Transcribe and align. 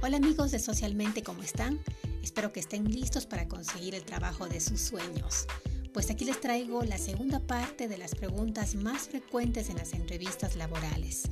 Hola 0.00 0.18
amigos 0.18 0.52
de 0.52 0.60
Socialmente, 0.60 1.24
¿cómo 1.24 1.42
están? 1.42 1.80
Espero 2.22 2.52
que 2.52 2.60
estén 2.60 2.88
listos 2.88 3.26
para 3.26 3.48
conseguir 3.48 3.96
el 3.96 4.04
trabajo 4.04 4.46
de 4.46 4.60
sus 4.60 4.80
sueños. 4.80 5.48
Pues 5.92 6.08
aquí 6.08 6.24
les 6.24 6.40
traigo 6.40 6.84
la 6.84 6.98
segunda 6.98 7.40
parte 7.40 7.88
de 7.88 7.98
las 7.98 8.14
preguntas 8.14 8.76
más 8.76 9.08
frecuentes 9.08 9.70
en 9.70 9.76
las 9.76 9.94
entrevistas 9.94 10.54
laborales. 10.54 11.24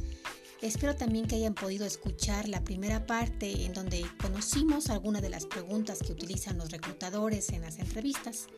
Espero 0.62 0.96
también 0.96 1.29
que 1.29 1.36
hayan 1.36 1.54
podido 1.54 1.86
escuchar 1.86 2.48
la 2.48 2.64
primera 2.64 3.07
parte 3.07 3.64
en 3.64 3.72
donde 3.72 4.04
conocimos 4.21 4.90
algunas 4.90 5.22
de 5.22 5.30
las 5.30 5.46
preguntas 5.46 6.00
que 6.00 6.11
utilizan 6.11 6.58
los 6.58 6.72
reclutadores 6.72 7.50
en 7.50 7.61
las 7.61 7.79
entrevistas. 7.79 8.48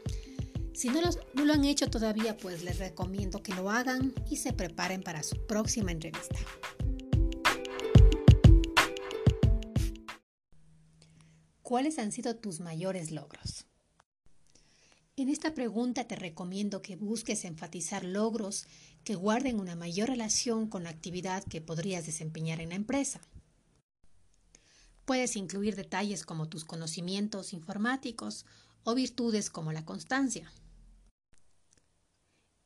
Si 0.72 0.89
no, 0.89 1.03
no 1.35 1.45
lo 1.45 1.53
han 1.53 1.67
hecho 1.67 1.90
todavía, 1.90 2.35
pues 2.39 2.63
les 2.64 2.79
recomiendo 2.79 3.43
que 3.43 3.53
lo 3.53 3.68
hagan 3.68 4.14
y 4.31 4.36
se 4.36 4.54
preparen 4.54 5.03
para 5.03 5.22
su 5.22 5.36
próxima 5.46 5.93
entrevista. 5.93 6.39
¿Cuáles 11.68 11.99
han 11.99 12.13
sido 12.13 12.35
tus 12.35 12.61
mayores 12.61 13.11
logros? 13.11 13.67
En 15.17 15.29
esta 15.29 15.53
pregunta 15.53 16.04
te 16.04 16.17
recomiendo 16.17 16.81
que 16.81 16.96
busques 16.96 17.44
enfatizar 17.44 18.07
logros 18.07 18.64
que 19.04 19.17
guarden 19.17 19.61
una 19.61 19.77
mayor 19.77 20.08
relación 20.08 20.71
con 20.71 20.85
la 20.85 20.89
actividad 20.89 21.44
que 21.44 21.61
podrías 21.61 22.07
desempeñar 22.07 22.63
en 22.63 22.71
la 22.71 22.75
empresa. 22.75 23.21
Puedes 25.04 25.36
incluir 25.36 25.77
detalles 25.77 26.25
como 26.25 26.49
tus 26.49 26.64
conocimientos 26.64 27.53
informáticos 27.53 28.46
o 28.82 28.94
virtudes 28.94 29.50
como 29.50 29.71
la 29.71 29.85
constancia. 29.85 30.50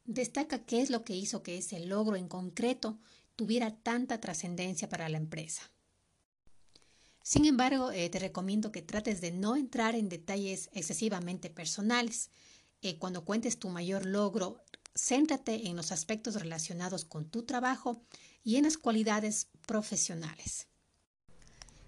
Destaca 0.05 0.65
qué 0.65 0.81
es 0.81 0.91
lo 0.91 1.03
que 1.03 1.17
hizo 1.17 1.43
que 1.43 1.59
ese 1.59 1.81
logro 1.81 2.15
en 2.15 2.29
concreto 2.29 3.01
tuviera 3.35 3.75
tanta 3.75 4.21
trascendencia 4.21 4.89
para 4.89 5.09
la 5.09 5.19
empresa. 5.19 5.73
Sin 7.23 7.45
embargo, 7.45 7.93
eh, 7.93 8.09
te 8.11 8.19
recomiendo 8.19 8.73
que 8.73 8.83
trates 8.83 9.21
de 9.21 9.31
no 9.31 9.57
entrar 9.57 9.95
en 9.95 10.09
detalles 10.09 10.71
excesivamente 10.73 11.51
personales. 11.51 12.31
Eh, 12.83 12.99
cuando 12.99 13.25
cuentes 13.25 13.59
tu 13.59 13.69
mayor 13.69 14.07
logro, 14.07 14.61
céntrate 14.95 15.69
en 15.69 15.77
los 15.77 15.93
aspectos 15.93 16.35
relacionados 16.35 17.05
con 17.05 17.31
tu 17.31 17.45
trabajo 17.45 18.03
y 18.43 18.57
en 18.57 18.65
las 18.65 18.77
cualidades 18.77 19.49
profesionales. 19.67 20.67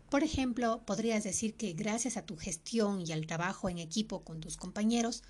Por 0.09 0.23
ejemplo, 0.23 0.85
podrías 0.87 1.25
decir 1.25 1.57
que 1.57 1.73
gracias 1.73 2.17
a 2.17 2.25
tu 2.25 2.37
gestión 2.37 3.05
y 3.05 3.11
al 3.11 3.27
trabajo 3.27 3.69
en 3.69 3.79
equipo 3.79 4.23
con 4.23 4.41
tus 4.41 4.57
compañeros, 4.57 5.25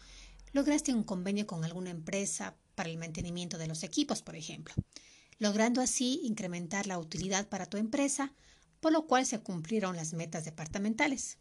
lograste 0.52 0.92
un 0.92 1.05
convenio 1.05 1.46
con 1.46 1.64
alguna 1.64 1.91
empresa 1.91 2.55
para 2.74 2.91
el 2.91 2.98
mantenimiento 2.98 3.56
de 3.56 3.66
los 3.66 3.83
equipos, 3.83 4.20
por 4.20 4.36
ejemplo, 4.36 4.74
logrando 5.39 5.80
así 5.80 6.20
incrementar 6.24 6.86
la 6.86 6.98
utilidad 6.98 7.48
para 7.48 7.64
tu 7.64 7.78
empresa 7.78 8.34
por 8.84 8.92
lo 8.92 9.06
cual 9.06 9.24
se 9.24 9.40
cumplieron 9.40 9.96
las 9.96 10.12
metas 10.12 10.44
departamentales. 10.44 11.38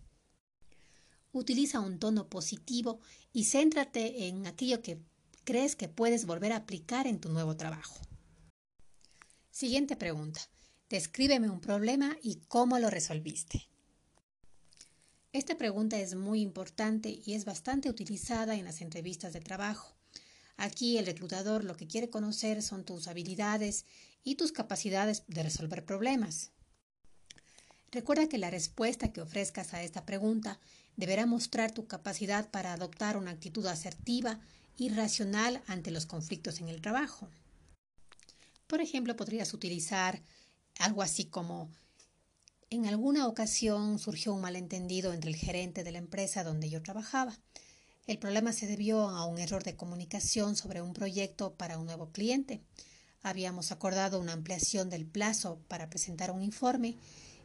Utiliza 1.33 1.81
un 1.81 1.99
tono 1.99 2.30
positivo 2.30 3.02
y 3.33 3.44
céntrate 3.44 4.30
en 4.30 4.47
aquello 4.47 4.81
que 4.81 5.02
crees 5.44 5.75
que 5.75 5.89
puedes 5.89 6.25
volver 6.25 6.53
a 6.53 6.55
aplicar 6.55 7.05
en 7.05 7.19
tu 7.19 7.27
nuevo 7.27 7.58
trabajo. 7.58 7.99
Siguiente 9.52 9.97
pregunta. 9.97 10.39
Descríbeme 10.89 11.49
un 11.49 11.59
problema 11.59 12.16
y 12.21 12.38
cómo 12.47 12.80
lo 12.80 12.89
resolviste. 12.89 13.67
Esta 15.33 15.58
pregunta 15.58 15.99
es 15.99 16.16
muy 16.16 16.39
importante 16.39 17.19
y 17.25 17.33
es 17.33 17.44
bastante 17.44 17.89
utilizada 17.89 18.55
en 18.55 18.64
las 18.64 18.80
entrevistas 18.80 19.33
de 19.33 19.41
trabajo. 19.41 19.97
Aquí 20.55 20.97
el 20.97 21.05
reclutador 21.05 21.66
lo 21.66 21.75
que 21.75 21.88
quiere 21.88 22.09
conocer 22.09 22.61
son 22.61 22.86
tus 22.86 23.09
habilidades 23.09 23.86
y 24.23 24.36
tus 24.36 24.53
capacidades 24.53 25.23
de 25.27 25.44
resolver 25.44 25.83
problemas. 25.83 26.53
Recuerda 27.94 28.27
que 28.27 28.39
la 28.39 28.49
respuesta 28.49 29.13
que 29.13 29.22
ofrezcas 29.22 29.75
a 29.75 29.83
esta 29.83 30.03
pregunta 30.03 30.59
deberá 30.97 31.27
mostrar 31.27 31.72
tu 31.72 31.86
capacidad 31.86 32.49
para 32.49 32.73
adoptar 32.73 33.17
una 33.17 33.30
actitud 33.30 33.67
asertiva 33.67 34.39
y 34.76 34.89
racional 34.89 35.61
ante 35.67 35.92
los 35.92 36.08
conflictos 36.08 36.59
en 36.59 36.70
el 36.70 36.81
trabajo. 36.81 37.30
Por 38.65 38.81
ejemplo, 38.81 39.15
podrías 39.15 39.54
utilizar 39.54 40.23
algo 40.80 41.04
así 41.04 41.26
como 41.26 41.70
en 42.71 42.87
alguna 42.87 43.27
ocasión 43.27 43.99
surgió 43.99 44.33
un 44.33 44.42
malentendido 44.42 45.14
entre 45.14 45.30
el 45.30 45.36
gerente 45.36 45.83
de 45.83 45.92
la 45.92 45.99
empresa 45.99 46.43
donde 46.43 46.71
yo 46.71 46.81
trabajaba. 46.81 47.37
El 48.08 48.17
problema 48.17 48.54
se 48.54 48.65
debió 48.65 49.08
a 49.08 49.27
un 49.27 49.37
error 49.37 49.64
de 49.64 49.75
comunicación 49.75 50.55
sobre 50.55 50.81
un 50.81 50.93
proyecto 50.93 51.54
para 51.54 51.77
un 51.77 51.86
nuevo 51.86 52.11
cliente. 52.11 52.64
Habíamos 53.21 53.71
acordado 53.71 54.20
una 54.20 54.33
ampliación 54.33 54.89
del 54.89 55.05
plazo 55.05 55.60
para 55.67 55.92
presentar 55.92 56.31
un 56.31 56.42
informe 56.42 56.98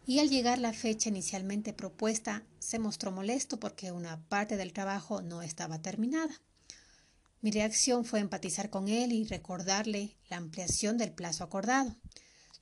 y 0.08 0.20
al 0.20 0.30
llegar 0.30 0.58
la 0.58 0.72
fecha 0.72 1.10
inicialmente 1.10 1.74
propuesta 1.74 2.42
se 2.58 2.78
mostró 2.78 3.12
molesto 3.12 3.60
porque 3.60 3.92
una 3.92 4.26
parte 4.30 4.56
del 4.56 4.72
trabajo 4.72 5.20
no 5.20 5.42
estaba 5.42 5.82
terminada. 5.82 6.40
Mi 7.42 7.50
reacción 7.50 8.06
fue 8.06 8.20
empatizar 8.20 8.70
con 8.70 8.88
él 8.88 9.12
y 9.12 9.26
recordarle 9.26 10.16
la 10.30 10.38
ampliación 10.38 10.96
del 10.96 11.12
plazo 11.12 11.44
acordado, 11.44 11.94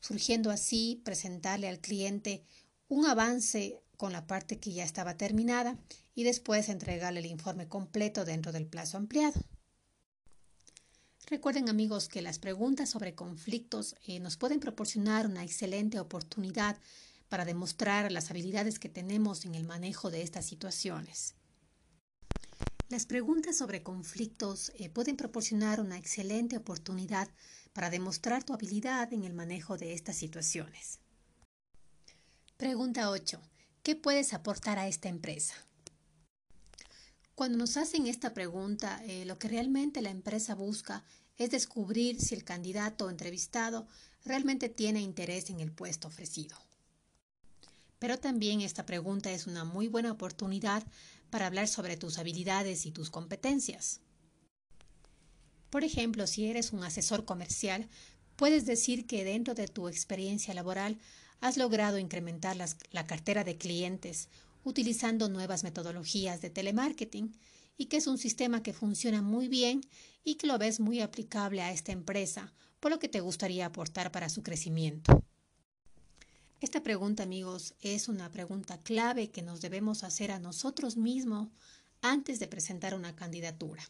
surgiendo 0.00 0.50
así 0.50 1.00
presentarle 1.04 1.68
al 1.68 1.78
cliente 1.78 2.42
un 2.88 3.06
avance 3.06 3.78
con 3.96 4.12
la 4.12 4.26
parte 4.26 4.58
que 4.58 4.72
ya 4.72 4.82
estaba 4.82 5.16
terminada 5.16 5.78
y 6.16 6.24
después 6.24 6.68
entregarle 6.68 7.20
el 7.20 7.26
informe 7.26 7.68
completo 7.68 8.24
dentro 8.24 8.50
del 8.50 8.66
plazo 8.66 8.96
ampliado. 8.96 9.40
Recuerden 11.26 11.68
amigos 11.68 12.08
que 12.08 12.22
las 12.22 12.40
preguntas 12.40 12.90
sobre 12.90 13.14
conflictos 13.14 13.94
eh, 14.04 14.18
nos 14.18 14.36
pueden 14.36 14.58
proporcionar 14.58 15.28
una 15.28 15.44
excelente 15.44 16.00
oportunidad 16.00 16.76
para 17.28 17.44
demostrar 17.44 18.10
las 18.12 18.30
habilidades 18.30 18.78
que 18.78 18.88
tenemos 18.88 19.44
en 19.44 19.54
el 19.54 19.64
manejo 19.64 20.10
de 20.10 20.22
estas 20.22 20.46
situaciones. 20.46 21.34
Las 22.88 23.04
preguntas 23.04 23.58
sobre 23.58 23.82
conflictos 23.82 24.70
eh, 24.76 24.88
pueden 24.88 25.16
proporcionar 25.16 25.80
una 25.80 25.98
excelente 25.98 26.56
oportunidad 26.56 27.28
para 27.72 27.90
demostrar 27.90 28.44
tu 28.44 28.52
habilidad 28.52 29.12
en 29.12 29.24
el 29.24 29.34
manejo 29.34 29.76
de 29.76 29.92
estas 29.92 30.16
situaciones. 30.16 31.00
Pregunta 32.56 33.10
8. 33.10 33.40
¿Qué 33.82 33.96
puedes 33.96 34.32
aportar 34.32 34.78
a 34.78 34.86
esta 34.86 35.08
empresa? 35.08 35.54
Cuando 37.34 37.58
nos 37.58 37.76
hacen 37.76 38.06
esta 38.06 38.32
pregunta, 38.32 39.02
eh, 39.04 39.26
lo 39.26 39.38
que 39.38 39.48
realmente 39.48 40.00
la 40.00 40.10
empresa 40.10 40.54
busca 40.54 41.04
es 41.36 41.50
descubrir 41.50 42.20
si 42.20 42.34
el 42.34 42.44
candidato 42.44 43.10
entrevistado 43.10 43.86
realmente 44.24 44.68
tiene 44.68 45.02
interés 45.02 45.50
en 45.50 45.60
el 45.60 45.70
puesto 45.70 46.08
ofrecido. 46.08 46.65
Pero 47.98 48.18
también 48.18 48.60
esta 48.60 48.86
pregunta 48.86 49.30
es 49.30 49.46
una 49.46 49.64
muy 49.64 49.88
buena 49.88 50.12
oportunidad 50.12 50.84
para 51.30 51.46
hablar 51.46 51.68
sobre 51.68 51.96
tus 51.96 52.18
habilidades 52.18 52.86
y 52.86 52.92
tus 52.92 53.10
competencias. 53.10 54.00
Por 55.70 55.84
ejemplo, 55.84 56.26
si 56.26 56.46
eres 56.46 56.72
un 56.72 56.84
asesor 56.84 57.24
comercial, 57.24 57.88
puedes 58.36 58.66
decir 58.66 59.06
que 59.06 59.24
dentro 59.24 59.54
de 59.54 59.68
tu 59.68 59.88
experiencia 59.88 60.54
laboral 60.54 60.98
has 61.40 61.56
logrado 61.56 61.98
incrementar 61.98 62.56
la 62.56 63.06
cartera 63.06 63.44
de 63.44 63.56
clientes 63.56 64.28
utilizando 64.64 65.28
nuevas 65.28 65.62
metodologías 65.62 66.40
de 66.40 66.50
telemarketing 66.50 67.36
y 67.76 67.86
que 67.86 67.98
es 67.98 68.06
un 68.06 68.18
sistema 68.18 68.62
que 68.62 68.72
funciona 68.72 69.22
muy 69.22 69.48
bien 69.48 69.80
y 70.24 70.36
que 70.36 70.46
lo 70.46 70.58
ves 70.58 70.80
muy 70.80 71.00
aplicable 71.00 71.62
a 71.62 71.72
esta 71.72 71.92
empresa, 71.92 72.52
por 72.80 72.90
lo 72.90 72.98
que 72.98 73.08
te 73.08 73.20
gustaría 73.20 73.66
aportar 73.66 74.10
para 74.10 74.28
su 74.28 74.42
crecimiento. 74.42 75.22
Esta 76.58 76.82
pregunta, 76.82 77.22
amigos, 77.22 77.74
es 77.82 78.08
una 78.08 78.30
pregunta 78.30 78.78
clave 78.78 79.28
que 79.30 79.42
nos 79.42 79.60
debemos 79.60 80.02
hacer 80.04 80.30
a 80.30 80.38
nosotros 80.38 80.96
mismos 80.96 81.48
antes 82.00 82.40
de 82.40 82.46
presentar 82.46 82.94
una 82.94 83.14
candidatura. 83.14 83.86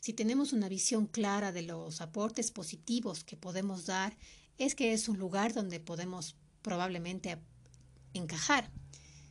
Si 0.00 0.14
tenemos 0.14 0.54
una 0.54 0.70
visión 0.70 1.06
clara 1.06 1.52
de 1.52 1.60
los 1.60 2.00
aportes 2.00 2.52
positivos 2.52 3.22
que 3.22 3.36
podemos 3.36 3.84
dar, 3.84 4.16
es 4.56 4.74
que 4.74 4.94
es 4.94 5.10
un 5.10 5.18
lugar 5.18 5.52
donde 5.52 5.78
podemos 5.78 6.36
probablemente 6.62 7.36
encajar. 8.14 8.72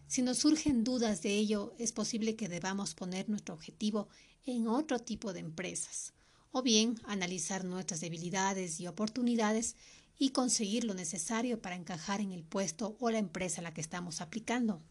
Si 0.05 0.21
nos 0.21 0.37
surgen 0.37 0.83
dudas 0.83 1.23
de 1.23 1.35
ello, 1.35 1.73
es 1.79 1.91
posible 1.91 2.35
que 2.35 2.49
debamos 2.49 2.93
poner 2.93 3.29
nuestro 3.29 3.55
objetivo 3.55 4.09
en 4.45 4.67
otro 4.67 4.99
tipo 4.99 5.33
de 5.33 5.39
empresas, 5.39 6.13
o 6.51 6.61
bien 6.61 7.01
analizar 7.05 7.65
nuestras 7.65 7.99
debilidades 7.99 8.79
y 8.79 8.85
oportunidades 8.85 9.75
y 10.19 10.31
conseguir 10.31 10.83
lo 10.83 10.93
necesario 10.93 11.61
para 11.61 11.75
encajar 11.75 12.19
en 12.19 12.33
el 12.33 12.43
puesto 12.43 12.97
o 12.99 13.09
la 13.09 13.17
empresa 13.17 13.61
a 13.61 13.63
la 13.63 13.73
que 13.73 13.81
estamos 13.81 14.19
aplicando. 14.19 14.83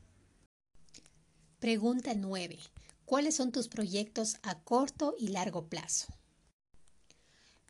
Pregunta 1.61 2.15
9. 2.15 2.59
¿Cuáles 3.05 3.37
son 3.37 3.53
tus 3.53 3.69
proyectos 3.69 4.39
a 4.43 4.61
corto 4.61 5.15
y 5.19 5.29
largo 5.29 5.69
plazo? 5.69 6.07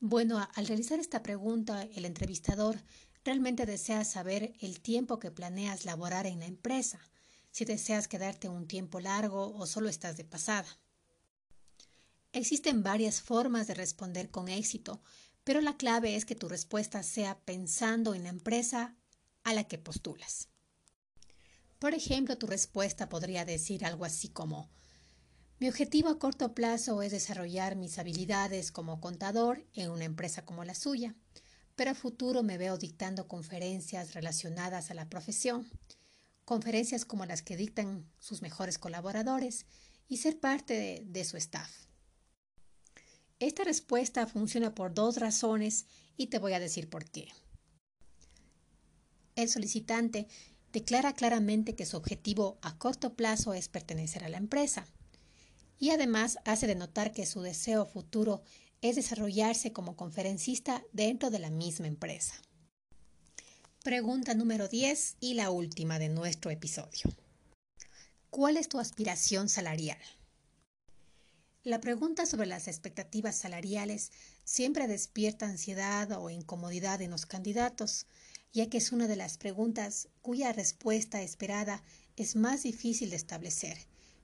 Bueno, 0.01 0.47
al 0.55 0.67
realizar 0.69 1.01
esta 1.01 1.25
pregunta, 1.25 1.83
el 1.83 2.05
entrevistador 2.05 2.81
realmente 3.25 3.67
desea 3.67 4.05
saber 4.05 4.55
el 4.61 4.81
tiempo 4.81 5.19
que 5.19 5.33
planeas 5.33 5.85
laborar 5.85 6.27
en 6.27 6.39
la 6.39 6.47
empresa, 6.47 7.01
si 7.51 7.65
deseas 7.65 8.07
quedarte 8.07 8.49
un 8.49 8.69
tiempo 8.69 9.01
largo 9.01 9.53
o 9.57 9.67
solo 9.67 9.89
estás 9.89 10.17
de 10.17 10.25
pasada. 10.25 10.69
Existen 12.33 12.85
varias 12.85 13.21
formas 13.21 13.67
de 13.67 13.75
responder 13.75 14.31
con 14.31 14.49
éxito, 14.49 15.03
pero 15.49 15.63
la 15.63 15.79
clave 15.79 16.15
es 16.15 16.27
que 16.27 16.35
tu 16.35 16.47
respuesta 16.47 17.03
sea 17.03 17.39
pensando 17.47 18.15
en 18.15 18.25
la 18.25 18.29
empresa 18.29 18.95
a 19.45 19.55
la 19.55 19.65
que 19.65 19.79
postulas. 19.79 20.51
Por 21.79 21.95
ejemplo, 21.95 22.37
tu 22.37 22.47
respuesta 22.47 23.09
podría 23.09 23.47
decir 23.47 23.87
algo 23.87 24.05
así 24.05 24.29
como 24.29 24.69
mi 25.59 25.71
objetivo 25.71 26.11
a 26.11 26.19
corto 26.19 26.53
plazo 26.53 27.01
es 27.01 27.13
desarrollar 27.13 27.77
mis 27.77 27.99
habilidades 27.99 28.71
como 28.71 29.01
contador 29.01 29.67
en 29.73 29.91
una 29.91 30.05
empresa 30.05 30.45
como 30.45 30.65
la 30.65 30.75
suya, 30.75 31.15
pero 31.77 31.93
a 31.93 31.95
futuro 31.95 32.43
me 32.43 32.59
veo 32.59 32.77
dictando 32.77 33.27
conferencias 33.27 34.13
relacionadas 34.13 34.91
a 34.91 34.95
la 34.95 35.09
profesión, 35.09 35.67
conferencias 36.45 37.07
como 37.07 37.25
las 37.25 37.41
que 37.41 37.57
dictan 37.57 38.07
sus 38.19 38.43
mejores 38.43 38.77
colaboradores 38.77 39.65
y 40.09 40.19
ser 40.19 40.41
parte 40.41 40.75
de, 40.75 41.05
de 41.07 41.25
su 41.25 41.39
staff. 41.39 41.88
Esta 43.41 43.63
respuesta 43.63 44.27
funciona 44.27 44.75
por 44.75 44.95
dos 44.95 45.19
razones 45.19 45.87
y 46.17 46.27
te 46.27 46.39
voy 46.39 46.55
a 46.55 46.61
decir 46.61 46.91
por 46.91 47.05
qué. 47.05 47.29
El 49.37 49.49
solicitante 49.49 50.27
declara 50.73 51.13
claramente 51.13 51.77
que 51.77 51.87
su 51.87 51.97
objetivo 51.97 52.59
a 52.63 52.77
corto 52.79 53.15
plazo 53.15 53.55
es 53.55 53.69
pertenecer 53.69 54.25
a 54.25 54.29
la 54.29 54.39
empresa 54.39 54.87
y 55.79 55.91
además 55.91 56.39
hace 56.45 56.67
de 56.67 56.75
notar 56.75 57.13
que 57.13 57.27
su 57.27 57.41
deseo 57.41 57.87
futuro 57.87 58.43
es 58.81 58.97
desarrollarse 58.97 59.73
como 59.73 59.97
conferencista 59.97 60.83
dentro 60.93 61.31
de 61.31 61.39
la 61.39 61.51
misma 61.51 61.87
empresa. 61.87 62.35
Pregunta 63.85 64.35
número 64.35 64.67
10 64.67 65.17
y 65.21 65.35
la 65.35 65.51
última 65.51 66.01
de 66.01 66.09
nuestro 66.09 66.51
episodio. 66.51 67.15
¿Cuál 68.31 68.57
es 68.57 68.69
tu 68.69 68.81
aspiración 68.81 69.49
salarial? 69.49 69.99
La 71.65 71.81
pregunta 71.81 72.27
sobre 72.27 72.47
las 72.47 72.69
expectativas 72.69 73.37
salariales 73.37 74.13
siempre 74.45 74.87
despierta 74.87 75.47
ansiedad 75.47 76.11
o 76.13 76.31
incomodidad 76.31 77.03
en 77.03 77.11
los 77.11 77.27
candidatos, 77.27 78.07
ya 78.53 78.69
que 78.69 78.79
es 78.79 78.93
una 78.93 79.07
de 79.07 79.17
las 79.17 79.39
preguntas 79.39 80.09
cuya 80.23 80.53
respuesta 80.53 81.23
esperada 81.23 81.83
es 82.17 82.37
más 82.37 82.63
difícil 82.63 83.11
de 83.11 83.17
establecer 83.17 83.79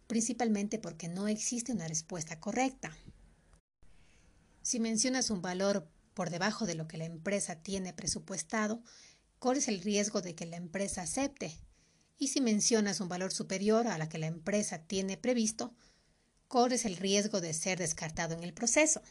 principalmente 0.06 0.78
porque 0.78 1.08
no 1.08 1.28
existe 1.28 1.72
una 1.72 1.88
respuesta 1.88 2.40
correcta. 2.40 2.96
Si 4.62 4.80
mencionas 4.80 5.30
un 5.30 5.42
valor 5.42 5.88
por 6.14 6.30
debajo 6.30 6.66
de 6.66 6.74
lo 6.74 6.86
que 6.86 6.98
la 6.98 7.04
empresa 7.04 7.56
tiene 7.56 7.92
presupuestado, 7.92 8.82
corres 9.38 9.68
el 9.68 9.80
riesgo 9.80 10.22
de 10.22 10.34
que 10.34 10.46
la 10.46 10.56
empresa 10.56 11.02
acepte. 11.02 11.58
Y 12.16 12.28
si 12.28 12.40
mencionas 12.40 13.00
un 13.00 13.08
valor 13.08 13.32
superior 13.32 13.88
a 13.88 13.98
la 13.98 14.08
que 14.08 14.18
la 14.18 14.26
empresa 14.26 14.78
tiene 14.78 15.16
previsto, 15.16 15.74
corres 16.54 16.84
el 16.84 16.96
riesgo 16.96 17.40
de 17.40 17.52
ser 17.52 17.80
descartado 17.80 18.32
en 18.32 18.44
el 18.44 18.54
proceso. 18.54 19.02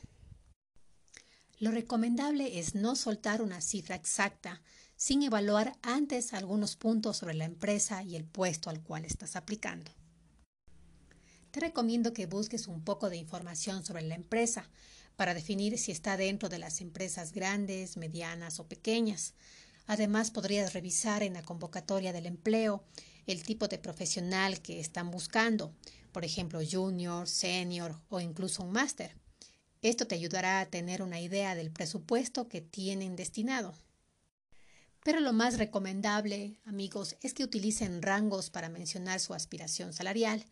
Lo 1.59 1.71
recomendable 1.71 2.57
es 2.57 2.73
no 2.73 2.95
soltar 2.95 3.41
una 3.41 3.59
cifra 3.59 3.97
exacta 3.97 4.61
sin 4.95 5.23
evaluar 5.23 5.77
antes 5.81 6.33
algunos 6.33 6.77
puntos 6.77 7.17
sobre 7.17 7.33
la 7.33 7.43
empresa 7.43 8.01
y 8.01 8.15
el 8.15 8.23
puesto 8.23 8.69
al 8.69 8.81
cual 8.81 9.03
estás 9.03 9.35
aplicando 9.35 9.91
te 11.53 11.59
recomiendo 11.59 12.13
que 12.13 12.25
busques 12.25 12.67
un 12.67 12.83
poco 12.83 13.11
de 13.11 13.17
información 13.17 13.85
sobre 13.85 14.01
la 14.01 14.15
empresa 14.15 14.71
para 15.15 15.35
definir 15.35 15.77
si 15.77 15.91
está 15.91 16.17
dentro 16.17 16.49
de 16.49 16.57
las 16.57 16.81
empresas 16.81 17.31
grandes, 17.31 17.95
medianas 17.95 18.59
o 18.59 18.67
pequeñas. 18.67 19.35
Además, 19.85 20.31
podrías 20.31 20.73
revisar 20.73 21.21
en 21.21 21.33
la 21.33 21.43
convocatoria 21.43 22.11
del 22.11 22.25
empleo 22.25 22.83
el 23.27 23.43
tipo 23.43 23.67
de 23.67 23.77
profesional 23.77 24.63
que 24.63 24.79
están 24.79 25.11
buscando, 25.11 25.75
por 26.13 26.23
ejemplo, 26.23 26.61
junior, 26.69 27.27
senior 27.27 27.99
o 28.07 28.21
incluso 28.21 28.63
un 28.63 28.71
máster. 28.71 29.17
Esto 29.81 30.07
te 30.07 30.15
ayudará 30.15 30.61
a 30.61 30.67
tener 30.67 31.01
una 31.01 31.19
idea 31.19 31.55
del 31.55 31.71
presupuesto 31.71 32.47
que 32.47 32.61
tienen 32.61 33.17
destinado. 33.17 33.73
Pero 35.03 35.19
lo 35.19 35.33
más 35.33 35.57
recomendable, 35.57 36.57
amigos, 36.63 37.17
es 37.19 37.33
que 37.33 37.43
utilicen 37.43 38.01
rangos 38.01 38.49
para 38.49 38.69
mencionar 38.69 39.19
su 39.19 39.33
aspiración 39.33 39.91
salarial 39.91 40.45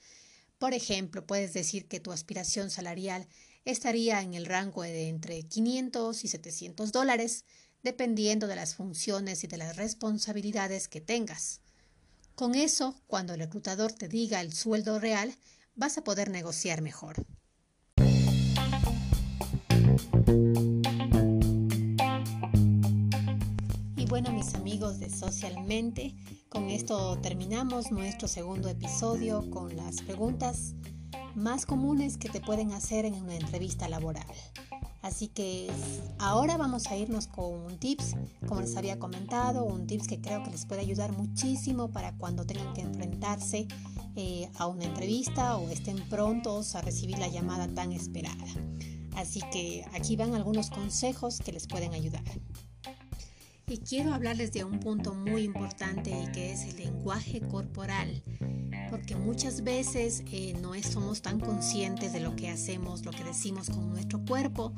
por 0.62 0.75
ejemplo, 0.75 1.25
puedes 1.25 1.54
decir 1.54 1.88
que 1.88 2.00
tu 2.00 2.12
aspiración 2.12 2.69
salarial 2.69 3.28
estaría 3.66 4.22
en 4.22 4.36
el 4.36 4.46
rango 4.46 4.84
de 4.84 5.10
entre 5.10 5.42
500 5.42 6.24
y 6.24 6.28
700 6.28 6.92
dólares, 6.92 7.46
dependiendo 7.81 8.46
de 8.46 8.56
las 8.56 8.75
funciones 8.75 9.44
y 9.44 9.48
de 9.48 9.58
las 9.58 9.75
responsabilidades 9.75 10.88
que 10.88 11.02
tengas. 11.02 11.61
Con 12.41 12.55
eso, 12.55 12.95
cuando 13.05 13.35
el 13.35 13.39
reclutador 13.39 13.91
te 13.91 14.07
diga 14.07 14.41
el 14.41 14.51
sueldo 14.51 14.97
real, 14.97 15.31
vas 15.75 15.99
a 15.99 16.03
poder 16.03 16.31
negociar 16.31 16.81
mejor. 16.81 17.23
Y 23.95 24.05
bueno, 24.07 24.31
mis 24.31 24.55
amigos 24.55 24.97
de 24.99 25.11
Socialmente, 25.11 26.15
con 26.49 26.71
esto 26.71 27.19
terminamos 27.21 27.91
nuestro 27.91 28.27
segundo 28.27 28.69
episodio 28.69 29.47
con 29.51 29.77
las 29.77 30.01
preguntas 30.01 30.73
más 31.35 31.67
comunes 31.67 32.17
que 32.17 32.29
te 32.29 32.41
pueden 32.41 32.71
hacer 32.71 33.05
en 33.05 33.13
una 33.13 33.35
entrevista 33.35 33.88
laboral. 33.88 34.25
Así 35.01 35.27
que 35.27 35.68
ahora 36.19 36.57
vamos 36.57 36.88
a 36.88 36.95
irnos 36.95 37.27
con 37.27 37.53
un 37.53 37.80
tips, 37.80 38.15
como 38.48 38.62
les 38.62 38.77
había 38.77 39.00
comentado, 39.00 39.65
un 39.65 39.88
tips 39.88 40.07
que 40.07 40.21
creo 40.21 40.44
que 40.44 40.51
les 40.51 40.65
puede 40.65 40.81
ayudar 40.81 41.12
muchísimo 41.12 41.92
para 41.92 42.15
cuando 42.18 42.45
tengan 42.45 42.74
que 42.74 42.81
enfrentarse 42.81 43.68
eh, 44.15 44.50
a 44.57 44.68
una 44.68 44.86
entrevista 44.86 45.57
o 45.57 45.69
estén 45.69 45.98
prontos 46.07 46.75
a 46.75 46.81
recibir 46.81 47.18
la 47.18 47.30
llamada 47.30 47.68
tan 47.68 47.92
esperada. 47.94 48.45
Así 49.15 49.42
que 49.51 49.83
aquí 49.94 50.15
van 50.15 50.36
algunos 50.36 50.69
consejos 50.69 51.39
que 51.39 51.51
les 51.51 51.68
pueden 51.68 51.94
ayudar. 51.94 52.24
Y 53.68 53.77
quiero 53.77 54.13
hablarles 54.13 54.51
de 54.51 54.65
un 54.65 54.80
punto 54.80 55.13
muy 55.13 55.44
importante 55.44 56.30
que 56.33 56.51
es 56.51 56.65
el 56.65 56.77
lenguaje 56.77 57.39
corporal, 57.39 58.21
porque 58.91 59.15
muchas 59.15 59.63
veces 59.63 60.21
eh, 60.33 60.53
no 60.61 60.73
somos 60.83 61.21
tan 61.21 61.39
conscientes 61.39 62.11
de 62.11 62.19
lo 62.19 62.35
que 62.35 62.49
hacemos, 62.49 63.05
lo 63.05 63.11
que 63.11 63.23
decimos 63.23 63.69
con 63.69 63.89
nuestro 63.89 64.23
cuerpo, 64.25 64.73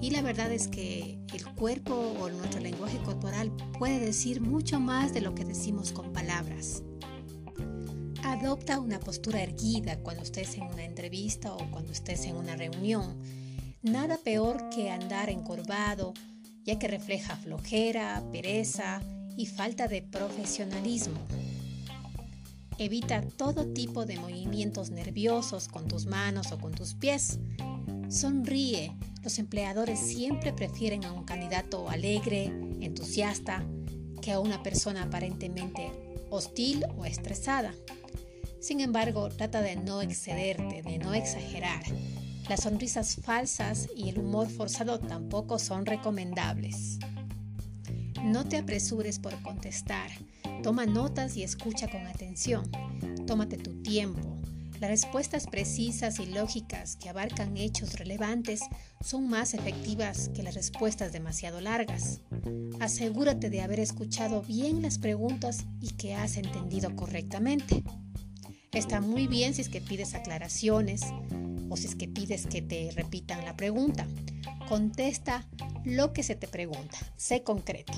y 0.00 0.10
la 0.10 0.22
verdad 0.22 0.52
es 0.52 0.68
que 0.68 1.18
el 1.34 1.44
cuerpo 1.54 1.94
o 1.94 2.30
nuestro 2.30 2.60
lenguaje 2.60 2.98
corporal 2.98 3.50
puede 3.76 3.98
decir 3.98 4.40
mucho 4.40 4.78
más 4.78 5.12
de 5.12 5.20
lo 5.20 5.34
que 5.34 5.44
decimos 5.44 5.90
con 5.90 6.12
palabras. 6.12 6.84
Adopta 8.22 8.78
una 8.78 9.00
postura 9.00 9.42
erguida 9.42 9.98
cuando 9.98 10.22
estés 10.22 10.54
en 10.54 10.62
una 10.62 10.84
entrevista 10.84 11.52
o 11.52 11.70
cuando 11.70 11.92
estés 11.92 12.24
en 12.26 12.36
una 12.36 12.54
reunión. 12.54 13.20
Nada 13.82 14.16
peor 14.18 14.70
que 14.70 14.90
andar 14.90 15.28
encorvado 15.28 16.14
ya 16.64 16.78
que 16.78 16.88
refleja 16.88 17.36
flojera, 17.36 18.22
pereza 18.32 19.00
y 19.36 19.46
falta 19.46 19.86
de 19.88 20.02
profesionalismo. 20.02 21.20
Evita 22.78 23.22
todo 23.22 23.66
tipo 23.72 24.04
de 24.04 24.18
movimientos 24.18 24.90
nerviosos 24.90 25.68
con 25.68 25.88
tus 25.88 26.06
manos 26.06 26.52
o 26.52 26.58
con 26.58 26.72
tus 26.72 26.94
pies. 26.94 27.38
Sonríe. 28.08 28.92
Los 29.22 29.38
empleadores 29.38 29.98
siempre 29.98 30.52
prefieren 30.52 31.04
a 31.04 31.12
un 31.12 31.24
candidato 31.24 31.88
alegre, 31.90 32.44
entusiasta, 32.80 33.64
que 34.22 34.32
a 34.32 34.40
una 34.40 34.62
persona 34.62 35.04
aparentemente 35.04 35.90
hostil 36.30 36.84
o 36.96 37.04
estresada. 37.04 37.74
Sin 38.60 38.80
embargo, 38.80 39.28
trata 39.30 39.62
de 39.62 39.76
no 39.76 40.02
excederte, 40.02 40.82
de 40.82 40.98
no 40.98 41.14
exagerar, 41.14 41.82
las 42.48 42.62
sonrisas 42.62 43.16
falsas 43.16 43.88
y 43.96 44.08
el 44.08 44.20
humor 44.20 44.48
forzado 44.48 45.00
tampoco 45.00 45.58
son 45.58 45.84
recomendables. 45.84 46.98
No 48.22 48.44
te 48.44 48.58
apresures 48.58 49.18
por 49.18 49.40
contestar. 49.42 50.10
Toma 50.62 50.86
notas 50.86 51.36
y 51.36 51.42
escucha 51.42 51.88
con 51.88 52.06
atención. 52.06 52.70
Tómate 53.26 53.56
tu 53.56 53.82
tiempo. 53.82 54.36
Las 54.80 54.90
respuestas 54.90 55.46
precisas 55.46 56.20
y 56.20 56.26
lógicas 56.26 56.96
que 56.96 57.08
abarcan 57.08 57.56
hechos 57.56 57.98
relevantes 57.98 58.60
son 59.00 59.28
más 59.28 59.54
efectivas 59.54 60.28
que 60.34 60.42
las 60.42 60.54
respuestas 60.54 61.12
demasiado 61.12 61.60
largas. 61.60 62.20
Asegúrate 62.78 63.48
de 63.48 63.62
haber 63.62 63.80
escuchado 63.80 64.42
bien 64.42 64.82
las 64.82 64.98
preguntas 64.98 65.64
y 65.80 65.90
que 65.92 66.14
has 66.14 66.36
entendido 66.36 66.94
correctamente. 66.94 67.82
Está 68.72 69.00
muy 69.00 69.26
bien 69.26 69.54
si 69.54 69.62
es 69.62 69.70
que 69.70 69.80
pides 69.80 70.14
aclaraciones, 70.14 71.02
o 71.70 71.76
si 71.76 71.86
es 71.86 71.94
que 71.94 72.08
pides 72.08 72.46
que 72.46 72.60
te 72.60 72.90
repitan 72.94 73.44
la 73.44 73.56
pregunta. 73.56 74.06
Contesta 74.68 75.46
lo 75.84 76.12
que 76.12 76.22
se 76.22 76.34
te 76.34 76.48
pregunta. 76.48 76.98
Sé 77.16 77.42
concreto. 77.42 77.92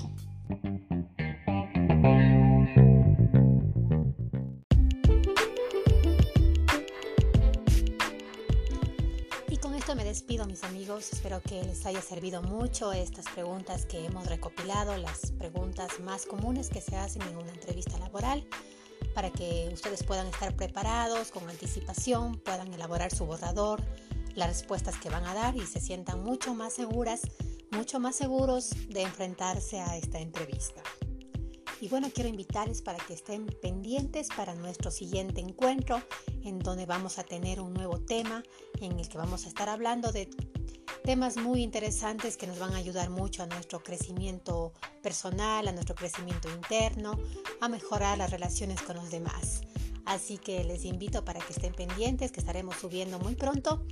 Despido 10.09 10.45
mis 10.45 10.63
amigos. 10.63 11.13
Espero 11.13 11.39
que 11.39 11.63
les 11.63 11.85
haya 11.85 12.01
servido 12.01 12.41
mucho 12.41 12.91
estas 12.91 13.25
preguntas 13.25 13.85
que 13.85 14.07
hemos 14.07 14.25
recopilado, 14.25 14.97
las 14.97 15.31
preguntas 15.33 15.99
más 15.99 16.25
comunes 16.25 16.69
que 16.69 16.81
se 16.81 16.97
hacen 16.97 17.21
en 17.21 17.37
una 17.37 17.51
entrevista 17.51 17.95
laboral 17.99 18.43
para 19.13 19.29
que 19.29 19.69
ustedes 19.71 20.03
puedan 20.03 20.25
estar 20.25 20.55
preparados 20.55 21.29
con 21.29 21.47
anticipación, 21.47 22.39
puedan 22.39 22.73
elaborar 22.73 23.13
su 23.13 23.27
borrador, 23.27 23.83
las 24.33 24.49
respuestas 24.49 24.97
que 24.97 25.11
van 25.11 25.25
a 25.25 25.35
dar 25.35 25.55
y 25.55 25.65
se 25.67 25.79
sientan 25.79 26.23
mucho 26.23 26.55
más 26.55 26.73
seguras, 26.73 27.21
mucho 27.69 27.99
más 27.99 28.15
seguros 28.15 28.71
de 28.89 29.03
enfrentarse 29.03 29.79
a 29.79 29.95
esta 29.95 30.19
entrevista. 30.19 30.81
Y 31.81 31.87
bueno, 31.87 32.09
quiero 32.13 32.29
invitarles 32.29 32.81
para 32.81 32.97
que 32.97 33.13
estén 33.13 33.45
pendientes 33.61 34.27
para 34.35 34.53
nuestro 34.53 34.91
siguiente 34.91 35.39
encuentro, 35.39 36.01
en 36.43 36.59
donde 36.59 36.85
vamos 36.85 37.19
a 37.19 37.23
tener 37.23 37.61
un 37.61 37.73
nuevo 37.73 37.99
tema, 38.01 38.43
en 38.81 38.99
el 38.99 39.07
que 39.07 39.17
vamos 39.17 39.45
a 39.45 39.47
estar 39.47 39.69
hablando 39.69 40.11
de 40.11 40.29
temas 41.05 41.37
muy 41.37 41.63
interesantes 41.63 42.35
que 42.35 42.47
nos 42.47 42.59
van 42.59 42.73
a 42.73 42.77
ayudar 42.77 43.09
mucho 43.09 43.43
a 43.43 43.47
nuestro 43.47 43.81
crecimiento 43.81 44.73
personal, 45.01 45.67
a 45.69 45.71
nuestro 45.71 45.95
crecimiento 45.95 46.49
interno, 46.49 47.17
a 47.61 47.69
mejorar 47.69 48.17
las 48.17 48.31
relaciones 48.31 48.81
con 48.81 48.97
los 48.97 49.09
demás. 49.09 49.61
Así 50.05 50.37
que 50.37 50.63
les 50.65 50.83
invito 50.83 51.23
para 51.23 51.39
que 51.39 51.53
estén 51.53 51.73
pendientes, 51.73 52.31
que 52.31 52.41
estaremos 52.41 52.75
subiendo 52.75 53.19
muy 53.19 53.35
pronto 53.35 53.85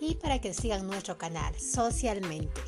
y 0.00 0.14
para 0.14 0.40
que 0.40 0.54
sigan 0.54 0.86
nuestro 0.86 1.18
canal 1.18 1.54
socialmente. 1.58 2.62